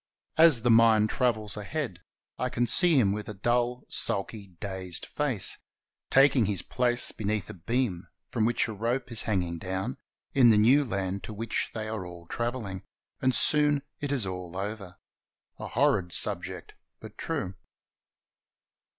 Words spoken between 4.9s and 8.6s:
face, taking his place beneath a beam from